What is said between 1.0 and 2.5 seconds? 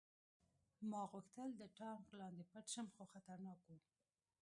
غوښتل د ټانک لاندې